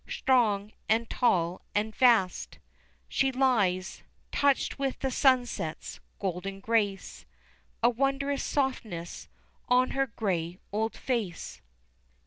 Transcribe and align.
Strong, 0.09 0.71
and 0.89 1.07
tall, 1.11 1.61
and 1.75 1.93
vast, 1.95 2.57
She 3.07 3.31
lies, 3.31 4.01
touched 4.31 4.79
with 4.79 4.97
the 4.97 5.11
sunsets 5.11 5.99
golden 6.17 6.59
grace, 6.59 7.27
A 7.83 7.89
wondrous 7.91 8.43
softness 8.43 9.29
on 9.69 9.91
her 9.91 10.07
grey 10.07 10.57
old 10.71 10.97
face. 10.97 11.61